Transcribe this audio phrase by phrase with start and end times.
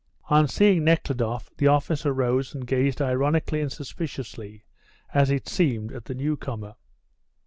[0.31, 4.63] On seeing Nekhludoff the officer rose and gazed ironically and suspiciously,
[5.13, 6.73] as it seemed, at the newcomer.